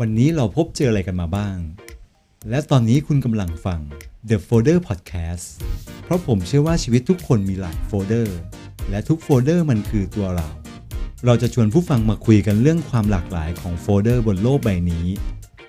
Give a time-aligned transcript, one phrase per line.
[0.00, 1.56] วันนี้เราพบเจออะไรกันมาบ้าง
[2.50, 3.80] และตอนนี้คุณกำลังฟัง
[4.28, 5.46] The Folder Podcast
[6.04, 8.38] เพราะผมเชื่อว่าชีวิตทุกคนมีหลายโฟลเดอร์
[8.90, 10.48] และทุกโฟลเดอร์มันคือตัวเรา
[11.26, 15.06] เราจะชวนผู้ฟังมาคุยกันเรื่องความหลากหลายของโฟลเดอร์บนโลกใบนี้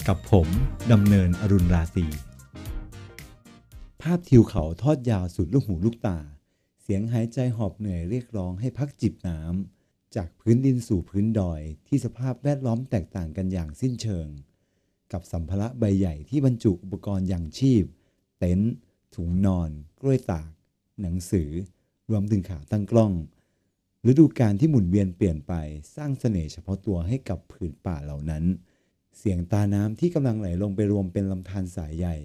[0.08, 0.48] กับผม
[0.92, 2.08] ดำเนินอรุณราตรี
[4.02, 6.20] ภาพทิวเขาทอดยาวสุดลูกหูลูกตา
[6.82, 9.75] เสียงหายใจหอบเหนื่อยเรียกร้องให้พักจิบน้ำ
[10.16, 14.28] จากพื้นดินสู่พื้นดอยที่สภาพแวดล้อมแตกต่างกันอย่างสิ้นเชิง
[15.12, 17.84] กับสัมภาระใบใหญ่ที่บรรจุอุปกรณ์อย่างชีพ
[18.40, 18.74] เต็นท์
[19.16, 19.70] ถุงนอน
[20.02, 20.50] กล้วยตาก
[21.02, 21.50] หนังสือ
[22.10, 23.14] รวมถึงขาตั้งกล้อง
[24.10, 25.54] ฤดูกาลที่หมุนเวียนเปลี่ยนไป
[25.96, 28.44] สร้างเสน่ห์เฉพาะตัวให้กับผืนป่าเหล่านั้น
[29.18, 32.16] เสียงตาน้ำที่กำลังไหลลงไปรวมเป็นลำธารสายใหญ่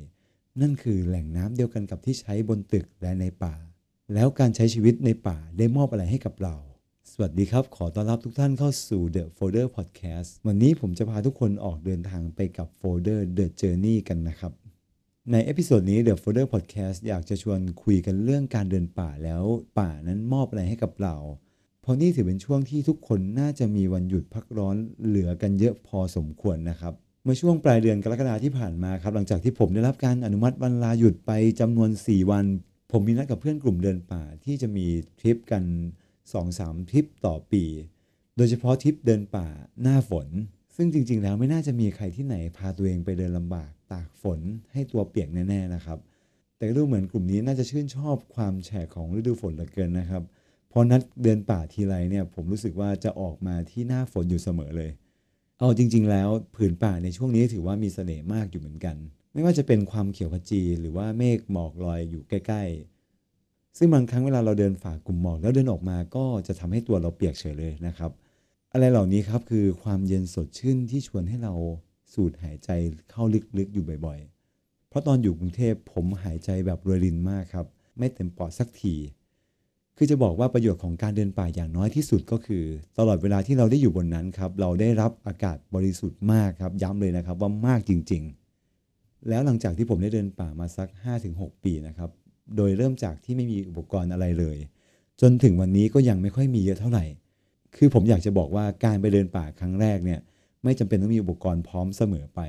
[0.60, 3.54] นั่นคือแหล่งน้ำเดียวกันกับที่ใช้บนตึกและในป่า
[4.14, 6.56] แล้วการใช้ชีวิตในป่าได้มอบอะไรให้กับเรา
[7.08, 14.52] สวัสดีครับ ขอต้อนรับทุกท่านเข้าสู่ The Folder Podcast วันนี้ผมจะพาทุกคนออกเดินทางไปกับ Folder The Journey กันนะครับ
[15.32, 19.42] ใน episode นี้ The Folder Podcast อยากจะชวนคุยกันเรื่องการเดินป่าแล้ว
[19.78, 21.16] ป่านั้นมอบอะไรให้กับเรา
[21.82, 26.92] เพราะนี่ถือเป็นช่วงที่ทุกคนน่าจะมีวันหยุดพักร้อนเหลือกันเยอะพอสมควรนะครับ
[27.24, 32.44] เมื่อช่วงปลายเดือนกรกฎาที่ผ่านมาครับหลังจากที่ผมได้รับการอนุมัติวันลาหยุดไปจำนวน 4 วัน
[32.92, 34.86] ผมมีนัดกับเพื่อนกลุ่มเดินป่าที่จะมี
[35.20, 35.64] ทริปกัน
[36.56, 37.64] 2-3ทริปต่อปี
[38.36, 39.48] โดยเฉพาะทริปเดินป่า
[39.82, 40.28] หน้าฝน
[40.76, 44.40] ซึ่งจริง ๆ แล้วไม่น่าจะมีใครที่ไหนพาตัวเองไปเดินลำบากตากฝน
[44.72, 45.98] ให้ตัวเปียกแน่ๆนะครับ
[46.56, 50.22] แต่ก็ดูเหมือนกลุ่มนี้น่าจะชื่นชอบความแฉะของฤดูฝนเหลือเกินนะครับ
[50.72, 54.90] พอนัดเดินป่าทีไรเนี่ยผมรู้สึกว่าจะออกมาที่หน้าฝนอยู่เสมอเลย
[55.58, 58.96] เอาจริง ๆ แล้วผืนป่าในช่วงนี้ถือว่ามีเสน่ห์มากอยู่เหมือนกัน
[59.32, 62.99] ไม่ว่าจะเป็นความเขียวขจี หรือว่าเมฆหมอกลอยอยู่ใกล้ ๆ
[63.82, 68.10] ซึ่งบางครั้งเวลาเราเดินฝ่ากลุ่มหมอกแล้วเดินออกมาก็จะทำให้ตัวเราเปียกเฉยเลยนะครับ
[68.72, 71.54] อะไรเหล่านี้ครับคือความเย็นสดชื่นที่ชวนให้เรา
[72.12, 72.70] สูดหายใจ
[73.10, 73.22] เข้า
[73.58, 77.66] ลึกๆอยู่บ่อยๆ เพราะตอนอยู่กรุงเทพผมหายใจแบบรวยรินมากครับ
[77.98, 78.94] ไม่เต็มปอดสักที
[79.96, 82.64] คือจะบอกว่าประโยชน์ของการเดินป่าอย่างน้อยที่สุดก็คือ
[82.98, 90.88] ตลอดเวลาที่เราได้อยู่บนนั้นครับเราได้รับอากาศบริสุทธิ์มากครับย้ำเลยนะครับว่ามากจริงๆ แล้วหลังจากที่ผมได้เดินป่ามาสัก
[91.26, 92.10] 5-6 ปีนะครับ
[92.56, 94.56] โดยเริ่มจากที่ไม่มีอุปกรณ์อะไรเลย
[95.20, 97.04] จนถึงวันนี้ก็ยังไม่ค่อยมีเยอะเท่าไหร่
[97.76, 100.20] คือผมอยากจะบอกว่าการไปเดินป่าครั้งแรกเนี่ย
[100.64, 102.40] ไม่จำเป็นต้องมีอุปกรณ์พร้อมเสมอไป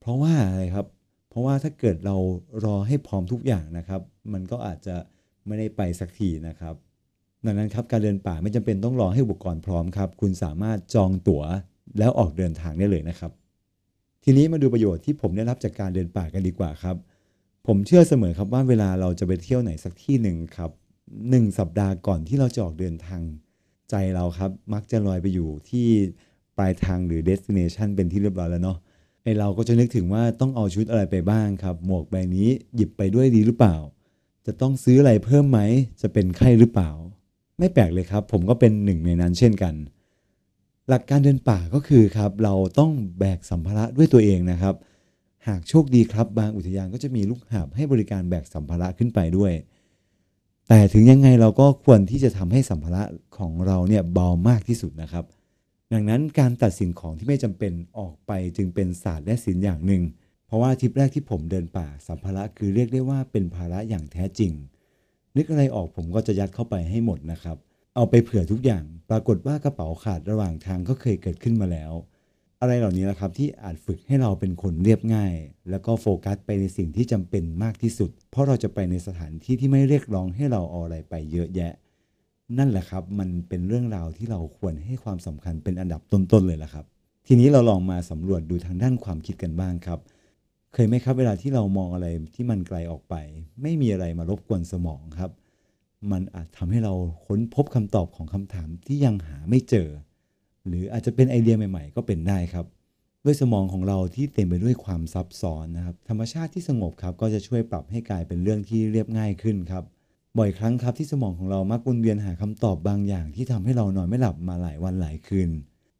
[0.00, 0.86] เพราะว่าอะไรครับ
[1.30, 2.16] เพราะว่าถ้าเกิดเรา
[2.64, 4.00] รอให้พร้อมทุกอย่างนะครับ
[4.32, 4.96] มันก็อาจจะ
[5.46, 6.74] ไม่ได้ไปสักทีนะครับ
[7.44, 11.42] ดังนั้นครับการเดินป่าไม่จำเป็นต้องรอให้อุปกรณ์พร้อมครับ คุณสามารถจองตั๋ว
[11.98, 13.32] แล้วออกเดินทางได้เลยนะครับ
[14.24, 16.96] ทีนี้มาดูประโยชน์ที่ผมได้รับจากการเดินป่ากันดีกว่าครับ
[17.66, 20.70] ผมเชื่อเสมอครับว่าเวลาเราจะไปเที่ยวไหนสักที่หนึ่งครับ
[21.30, 23.22] หนึ่งสัปดาห์ก่อนที่เราจะออกเดินทาง
[23.90, 25.86] ใจเราครับ มักจะลอยไปอยู่ที่
[26.56, 28.78] ปลายทางหรือ destination เป็นที่เรียบร้อยแล้วเนาะ
[29.22, 33.76] ไอเราก็จะนึกถึงว่าต้องเอาชุดอะไรไปบ้างครับ หมวกใบนี้หยิบไปด้วยดีหรือเปล่า
[34.46, 35.60] จะต้องซื้ออะไรเพิ่มไหม
[36.02, 36.90] จะเป็นไข้หรือเปล่า
[37.58, 39.74] ไม่แปลกเลยครับ ผมก็เป็นหนึ่งในนั้นเช่นกัน
[40.88, 44.74] หลักการเดินป่าก็คือครับ เราต้องแบกสัมภาระด้วยตัวเองนะครับ
[45.48, 49.52] หากโชคดีครับบางอุทยานก็จะมีลูกหาบให้บริการแบกสัมภาระขึ้นไปด้วย
[50.68, 53.02] แต่ถึงยังไงเราก็ควรที่จะทำให้สัมภาระ
[53.38, 55.24] ของเราเนี่ยเบามากที่สุดนะครับ
[55.92, 60.02] ดังนั้นการตัดสินของที่ไม่จำเป็นออกไปจึงเป็นศาสตร์และศิลป์อย่างหนึ่ง
[60.46, 64.52] เพราะว่าทริปแรกที่ผมเดินป่าสัมภาระคือเรียกได้ว่าเป็นภาระอย่างแท้จริง
[65.36, 67.56] นึกอะไรออกผมก็จะยัดเข้าไปให้หมดนะครับ
[67.94, 71.92] เอาไปเผื่อทุกอย่าง ปรากฏว่ากระเป๋าขาดระหว่างทางก็เคยเกิดขึ้นมาแล้ว
[72.60, 75.34] อะไรเหล่านี้นะครับที่อาจฝึกให้เราเป็นคนเรียบง่าย
[75.70, 81.72] แล้วก็โฟกัสไปในสิ่งที่จำเป็นมากที่สุด เพราะเราจะไปในสถานที่ที่ไม่เรียกร้องให้เราเอาอะไรไปเยอะแยะ
[82.58, 86.84] นั่นแหละครับ มันเป็นเรื่องราวที่เราควรให้ความสำคัญเป็นอันดับต้นๆเลยละครับ
[87.26, 89.98] ทีนี้เราลองมาสำรวจดูทางด้านความคิดกันบ้างครับ
[90.72, 93.14] เคยไหมครับเวลาที่เรามองอะไรที่มันไกลออกไป
[93.62, 95.30] ไม่มีอะไรมารบกวนสมองครับ
[96.12, 96.94] มันอาจทำให้เรา
[97.26, 99.88] ค้นพบคำตอบของคำถามที่ยังหาไม่เจอ
[100.66, 102.66] หรืออาจจะเป็นไอเดียใหม่ ๆ ก็เป็นได้ครับ
[103.24, 109.84] ด้วยสมองของเราที่เต็มไปด้วยความซับซ้อนนะครับ ธรรมชาติที่สงบครับ ก็จะช่วยปรับให้กลายเป็นเรื่องที่เรียบง่ายขึ้นครับ
[110.38, 115.50] บ่อยครั้งครับที่สมองของเรามักวนเวียนหาคำตอบบางอย่าง ที่ทำให้เรานอนไม่หลับมาหลายวันหลายคืน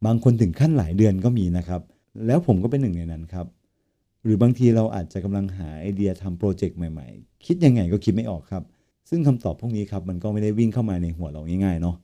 [0.05, 1.81] บางคนถึงขั้นหลายเดือนก็มีนะครับ
[2.25, 3.45] แล้วผมก็เป็นหนึ่งในนั้นครับ
[4.23, 8.63] หรือบางทีเราอาจจะกำลังหาไอเดียทำโปรเจกต์ใหม่ ๆ คิดยังไงก็คิดไม่ออกครับ
[9.09, 11.95] ซึ่งคำตอบพวกนี้ครับมันก็ไม่ได้วิ่งเข้ามาในหัวเราง่ายๆเนาะ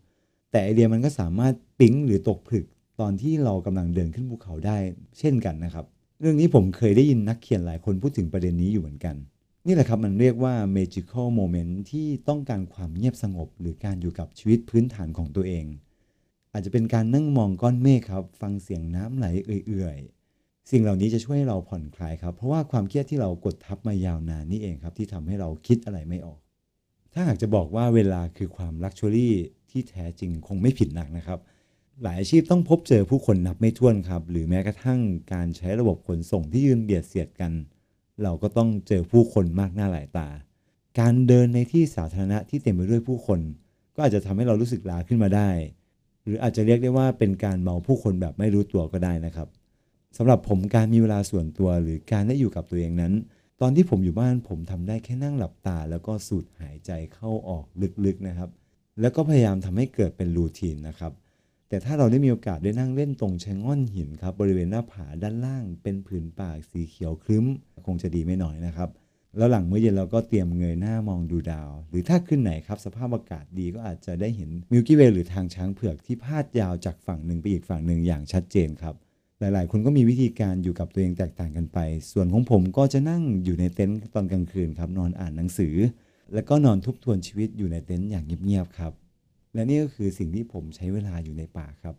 [0.51, 2.65] แต่ไอเดียมันก็สามารถปิ๊งหรือตกผลึก
[2.99, 4.77] ตอนที่เรากำลังเดินขึ้นภูเขาได้
[5.19, 5.85] เช่นกันนะครับ
[6.19, 9.15] เรื่องนี้ผมเคยได้ยินนักเขียนหลายคนพูดถึงประเด็นนี้อยู่เหมือนกัน
[9.67, 15.65] นี่แหละครับมันเรียกว่า magical moment ที่ต้องการความเงียบสงบ หรือการอยู่กับชีวิตพื้นฐานของตัวเอง
[16.53, 26.39] อาจจะเป็นการนั่งมองก้อนเมฆครับ ฟังเสียงน้ำไหลเอื่อยๆ สิ่งเหล่านี้จะช่วยให้เราผ่อนคลายครับ เพราะว่าความเครียดที่เรากดทับมายาวนานนี่เองครับที่ทำให้เราคิดอะไรไม่ออก
[27.13, 29.35] ถ้าหากจะบอกว่าเวลาคือความลักชัวรี่
[29.71, 31.39] ที่แท้จริงคงไม่ผิดหนักนะครับ
[32.03, 34.99] หลายอาชีพต้องพบเจอผู้คนนับไม่ถ้วนครับ หรือแม้กระทั่ง
[35.33, 37.51] การใช้ระบบขนส่งที่ยืนเบียดเสียดกัน
[38.23, 40.27] เราก็ต้องเจอผู้คนมากหน้าหลายตา
[40.99, 43.39] การเดินในที่สาธารณะที่เต็มไปด้วยผู้คน
[43.95, 45.49] ก็อาจจะทำให้เรารู้สึกลาขึ้นมาได้
[46.23, 49.47] หรืออาจจะเรียกได้ว่าเป็นการเมาผู้คนแบบไม่รู้ตัวก็ได้นะครับ
[50.17, 53.13] สำหรับผมการมีเวลาส่วนตัวหรือการได้อยู่กับตัวเองนั้น
[53.63, 57.65] ตอนที่ผมอยู่บ้านผมทำได้แค่นั่งหลับตา แล้วก็สูดหายใจเข้าออก
[58.05, 58.49] ลึกๆนะครับ
[59.01, 61.13] แล้วก็พยายามทำให้เกิดเป็นรูทีนนะครับ
[61.69, 67.45] แต่ถ้าเราได้มีโอกาสได้นั่งเล่นตรงชะง่อนหินครับบริเวณหน้าผาด้านล่างเป็นผืนป่าสีเขียวครึ้ม
[67.85, 68.89] คงจะดีไม่น้อยนะครับ
[69.37, 78.95] แล้วหลังมื้อเย็นเราก็เตรียมเงยหน้ามองดูดาว หรือถ้าขึ้นไหนครับสภาพอากาศดีก็อาจจะได้เห็นมิลกี้เวย์หรือทางช้างเผือกที่พาดยาวจากฝั่งหนึ่งไปอีกฝั่งหนึ่งอย่างชัดเจนครับ
[79.41, 81.79] หลาย ๆ คนก็มีวิธีการอยู่กับตัวเองแตกต่างกันไป
[82.11, 85.75] ส่วนของผมก็จะนั่งอยู่ในเต็นท์ตอนกลางคืนครับ นอนอ่านหนังสือ
[86.33, 88.93] แล้วก็นอนทบทวนชีวิตอยู่ในเต็นท์อย่างเงียบ ๆ ครับ
[89.53, 91.95] และนี่ก็คือสิ่งที่ผมใช้เวลาอยู่ในป่าครับ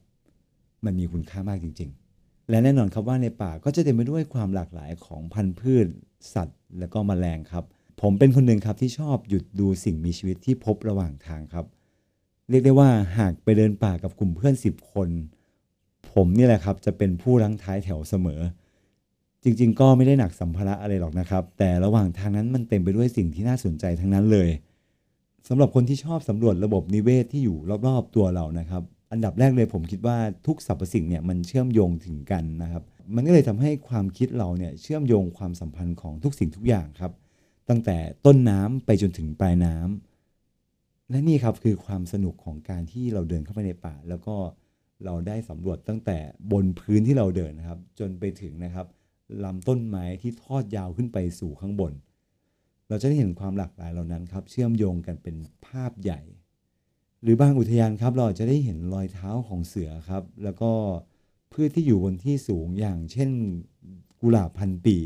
[0.85, 1.91] มันมีคุณค่ามากจริง
[2.21, 5.87] ๆ และแน่นอนครับว่าในป่าก็จะเต็มไปด้วยความหลากหลายของพันธุ์พืช
[6.35, 7.65] สัตว์ และก็มแมลงครับ
[8.01, 11.67] ผมเป็นคนหนึ่งครับที่ชอบหยุดดูสิ่งมีชีวิตที่พบระหว่างทางครับ
[12.51, 15.09] เรียกได้ว่าหากไปเดินป่ากับกลุ่มเพื่อน10คน
[16.11, 18.41] ผมนี่แหละครับจะเป็นผู้รั้งท้ายแถวเสมอ
[19.43, 24.49] จริง ๆ ก็ไม่ได้หนักสัมภาระอะไรหรอกนะครับ แต่ระหว่างทางนั้นมันเต็มไปด้วยสิ่งที่น่าสนใจทั้งนั้นเลย
[25.49, 27.57] สำหรับคนที่ชอบสำรวจระบบนิเวศที่อยู่
[27.87, 28.83] รอบๆตัวเรานะครับ
[29.13, 32.83] อันดับแรกเลยผมคิดว่าทุกสรรพสิ่งเนี่ยมันเชื่อมโยงถึงกันนะครับ
[33.15, 37.13] มันก็เลยทำให้ความคิดเราเนี่ยเชื่อมโยงความสัมพันธ์ของทุกสิ่งทุกอย่างครับ
[37.69, 37.97] ตั้งแต่
[38.27, 44.37] ต้นน้ำไปจนถึงปลายน้ำและนี่ครับคือความสนุกของการที่เราเดินเข้าไปในป่า แล้วก็
[45.05, 46.19] เราได้สำรวจตั้งแต่
[46.53, 48.87] บนพื้นที่เราเดินนะครับ จนไปถึงนะครับ
[49.45, 51.93] ลำต้นไม้ที่ทอดยาวขึ้นไปสู่ข้างบน
[52.89, 56.21] เราจะได้เห็นความหลากหลายเหล่านั้นครับเชื่อมโยงกันเป็นภาพใหญ่
[57.23, 60.71] หรือบางอุทยานครับเราจะได้เห็นรอยเท้าของเสือครับ แล้วก็
[61.53, 63.31] พืชที่อยู่บนที่สูงอย่างเช่น
[64.21, 64.97] กุหลาบพันปี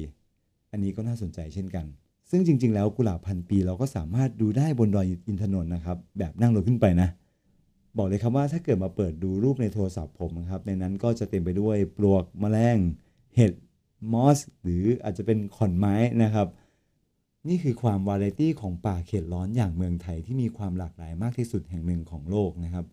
[0.72, 1.86] อันนี้ก็น่าสนใจเช่นกัน
[2.30, 7.08] ซึ่งจริง ๆ แล้วกุหลาบพันปีเราก็สามารถดูได้บนดอยอินทนนท์นะครับ แบบนั่งรถขึ้นไปนะ
[7.96, 12.78] บอกเลยครับว่าถ้าเกิดมาเปิดดูรูปในโทรศัพท์ผมนะครับ ในนั้นก็จะเต็มไปด้วยปลวกแมลง
[13.36, 13.52] เห็ด
[14.12, 16.48] มอส หรืออาจจะเป็นขอนไม้นะครับ
[17.48, 22.86] นี่คือความวาไรตี้ของป่าเขตร้อนอย่างเมืองไทยที่มีความหลากหลายมากที่สุดแห่งหนึ่งของโลกนะครับ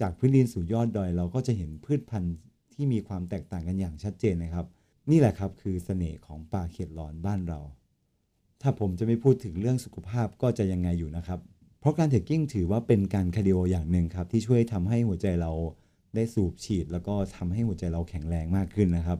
[0.00, 2.36] จากพื้นดินสู่ยอดดอยเราก็จะเห็นพืชพันธุ์
[2.72, 4.66] ที่มีความแตกต่างกันอย่างชัดเจนนะครับ
[5.10, 7.60] นี่แหละครับคือเสน่ห์ของป่าเขตร้อนบ้านเรา
[8.62, 11.40] ถ้าผมจะไม่พูดถึงเรื่องสุขภาพก็จะยังไงอยู่นะครับ
[11.82, 15.52] เพราะการ trekking ถือว่าเป็นการ cardio อย่างหนึ่งครับ ที่ช่วยทำให้หัวใจเรา
[16.14, 19.18] ได้สูบฉีด แล้วก็ทำให้หัวใจเราแข็งแรงมากขึ้นนะครับ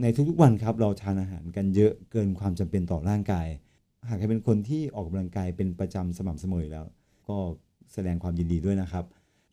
[0.00, 3.48] ในทุกๆวันครับเราทานอาหารกันเยอะเกินความจำเป็นต่อร่างกาย
[4.08, 6.84] หากใครเป็นคนที่ออกกำลังกายเป็นประจำสม่ำเสมอแล้ว
[7.28, 7.36] ก็
[7.92, 9.04] แสดงความยินดีด้วยนะครับ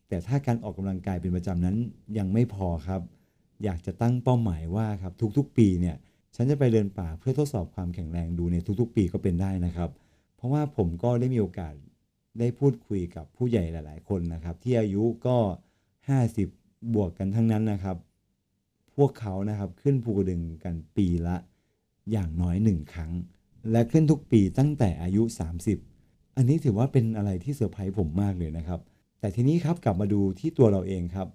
[0.08, 1.76] แต่ถ้าการออกกำลังกายเป็นประจำนั้น
[2.18, 3.00] ยังไม่พอครับ
[3.64, 5.96] อยากจะตั้งเป้าหมายว่าครับทุกๆ ปีเนี่ย
[6.36, 9.90] ฉันจะไปเดินป่าเพื่อทดสอบความแข็งแรงดูในทุกๆ ปีก็เป็นได้นะครับ
[10.36, 11.74] เพราะว่าผมก็ได้มีโอกาส
[12.40, 15.38] ได้พูดคุยกับผู้ใหญ่หลาย ๆ คนนะครับ ที่อายุก็
[16.14, 17.96] 50 บวกกันทั้งนั้นนะครับ
[18.96, 21.36] พวกเขานะครับขึ้นภูกระดึงกันปีละ
[22.12, 23.12] อย่างน้อยหนึ่งครั้ง
[23.70, 25.22] และขึ้นทุกปีตั้งแต่อายุ
[25.78, 28.80] 30 อันนี้ถือว่าเป็นอะไรที่เซอร์ไพรส์ผมมากเลยนะครับ
[29.20, 31.28] แต่ทีนี้ครับกลับมาดูที่ตัวเราเองครับ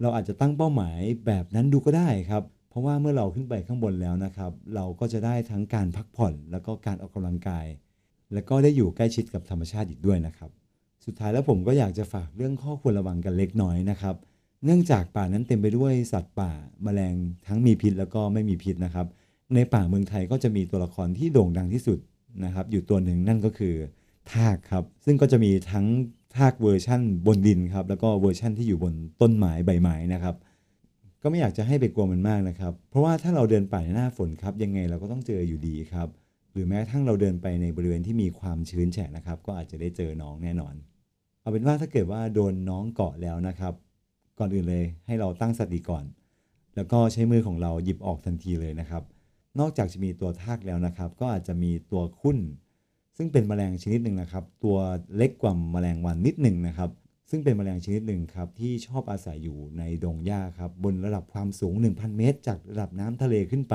[0.00, 7.66] เราอาจจะตั้งเป้าหมายแบบนั้นดูก็ได้ครับ เพราะว่าเมื่อเราขึ้นไปข้างบนแล้วนะครับ เราก็จะได้ทั้งการพักผ่อนแล้วก็การออกกำลังกาย
[8.34, 10.50] แล้วก็ได้อยู่ใกล้ชิดกับธรรมชาติอีกด้วยนะครับ
[11.04, 14.16] สุดท้ายแล้วผมก็อยากจะฝากเรื่องข้อควรระวังกันเล็กน้อยนะครับ
[14.64, 16.50] เนื่องจากป่านั้นเต็มไปด้วยสัตว์ป่า
[16.82, 17.14] แมลง
[17.46, 19.06] ทั้งมีพิษแล้วก็ไม่มีพิษนะครับ
[19.54, 21.98] ในป่าเมืองไทยก็จะมีตัวละครที่โด่งดังที่สุด
[22.44, 23.74] นะครับ อยู่ตัวหนึ่งนั่นก็คือ
[24.32, 25.86] ทากครับ ซึ่งก็จะมีทั้ง
[26.36, 30.34] ทากเวอร์ชั่นบนดินครับ แล้วก็เวอร์ชั่นที่อยู่บนต้นไม้ใบไม้นะครับ
[31.22, 36.08] ก็ไม่อยากจะให้ไปกลัวมันมากนะครับ เพราะว่าถ้าเราเดินป่าในหน้าฝนครับ ยังไงเราก็ต้องเจออยู่ดีครับ
[36.52, 40.74] หรือแม้กระทั่งเราเดินไปในบริเวณที่มีความชื้นแฉะนะครับ ก็อาจจะได้เจอน้องแน่นอน
[41.40, 43.74] เอาเป็นว่าถ้าเกิดว่าโดนน้องเกาะแล้วนะครับ
[44.38, 46.04] ก่อนอื่นเลยให้เราตั้งสติก่อน
[46.76, 49.02] แล้วก็ใช้มือของเราหยิบออกทันทีเลยนะครับ
[49.58, 52.38] นอกจากจะมีตัวทากแล้วนะครับ ก็อาจจะมีตัวคุ้น
[53.16, 54.78] ซึ่งเป็นแมลงชนิดหนึ่งนะครับ ตัว
[55.16, 56.90] เล็กกว่าแมลงวันนิดหนึ่งนะครับ
[57.30, 63.74] ซึ่งเป็นแมลงชนิดหนึ่งครับที่ชอบอาศัยอยู่ในดงหญ้าครับบนระดับความสูง 1,000 เมตร จากระดับน้ำทะเลขึ้นไป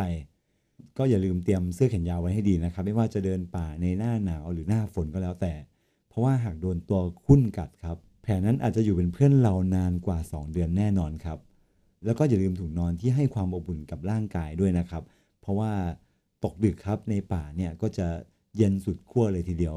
[0.98, 5.54] ก็อย่าลืมเตรียมเสื้อแขนยาวไว้ให้ดีนะครับ ไม่ว่าจะเดินป่าในหน้าหนาวหรือหน้าฝนก็แล้วแต่
[6.10, 11.40] เพราะว่าหากโดนตัวคุ้นกัดครับ แผลนั้นอาจจะอยู่เป็นเพื่อนเรานานกว่า 2 เดือนแน่นอนครับ
[12.06, 15.04] แล้วก็อย่าลืมถุงนอนที่ให้ความอบอุ่นกับร่างกายด้วยนะครับ
[15.42, 15.72] เพราะว่า
[16.44, 18.08] ตกดึกครับในป่าเนี่ยก็จะ
[18.58, 19.76] เย็นสุดขั้วเลยทีเดียว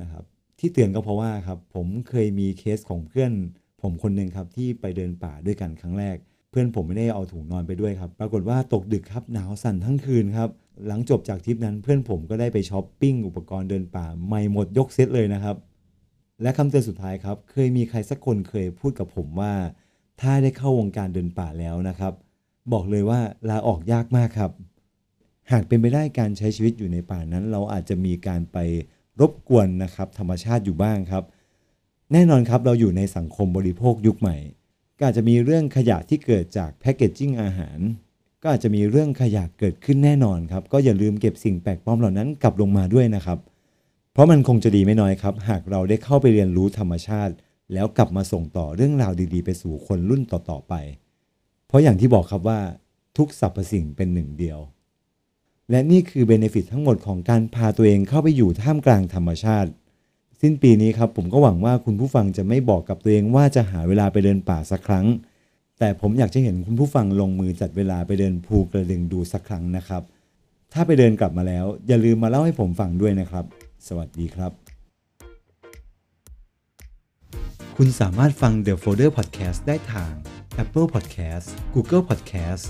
[0.00, 0.24] นะครับ
[0.58, 3.32] ที่เตือนก็เพราะว่าครับผมเคยมีเคสของเพื่อน
[3.82, 6.16] ผมคนหนึ่งครับที่ไปเดินป่าด้วยกันครั้งแรก
[6.52, 10.50] เพื่อนผมไม่ได้เอาถุงนอนไปด้วยครับ ปรากฏว่าตกดึกครับหนาวสั่นทั้งคืนครับ
[10.86, 15.56] หลังจบจากทริปนั้นเพื่อนผมก็ได้ไปช้อปปิ้งอุปกรณ์เดินป่าใหม่หมดยกเซตเลยนะครับ
[16.42, 19.52] และคำเตือนสุดท้ายครับ เคยมีใครสักคนเคยพูดกับผมว่า
[20.20, 22.12] ถ้าได้เข้าวงการเดินป่าแล้วนะครับ
[22.72, 24.52] บอกเลยว่าลาออกยากมากครับ
[25.52, 28.58] หากเป็นไปได้การใช้ชีวิตอยู่ในป่านั้น เราอาจจะมีการไป
[29.20, 31.24] รบกวนนะครับธรรมชาติอยู่บ้างครับ
[32.12, 34.36] แน่นอนครับเราอยู่ในสังคมบริโภคยุคใหม่
[35.02, 37.78] ก็อาจจะมีเรื่องขยะที่เกิดจากแพคเกจจิ้งอาหาร
[38.42, 43.38] ก็อาจจะมีเรื่องขยะเกิดขึ้นแน่นอนครับ ก็อย่าลืมเก็บสิ่งแปลกปลอมเหล่านั้นกลับลงมาด้วยนะครับ
[44.12, 47.34] เพราะมันคงจะดีไม่น้อยครับ หากเราได้เข้าไปเรียนรู้ธรรมชาติ
[47.72, 50.74] แล้วกลับมาส่งต่อเรื่องราวดีๆ ไปสู่คนรุ่นต่อๆไป
[51.66, 52.60] เพราะอย่างที่บอกครับว่า
[53.16, 54.58] ทุกสรรพสิ่งเป็นหนึ่งเดียว
[55.70, 59.70] และนี่คือเบเนฟิตทั้งหมดของการพาตัวเองเข้าไปอยู่ท่ามกลางธรรมชาติ
[60.44, 65.06] สิ้นปีนี้ครับผมก็หวังว่าคุณผู้ฟังจะไม่บอกกับตัวเองว่าจะหาเวลาไปเดินป่าสักครั้ง
[65.78, 70.02] แต่ผมอยากจะเห็นคุณผู้ฟังลงมือจัดเวลาไปเดินภูกระดึงดูสักครั้งนะครับ
[70.72, 73.44] ถ้าไปเดินกลับมาแล้ว อย่าลืมมาเล่าให้ผมฟังด้วยนะครับ
[73.86, 74.52] สวัสดีครับ
[77.76, 80.12] คุณสามารถฟัง The Folder Podcast ได้ทาง
[80.62, 82.64] Apple Podcast Google Podcast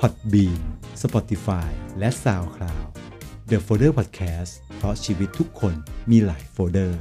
[0.00, 0.60] Podbean
[1.02, 2.86] Spotify และ SoundCloud
[3.50, 5.74] The Folder Podcast เพราะชีวิตทุกคน
[6.10, 7.00] มีหลายโฟลเดอร์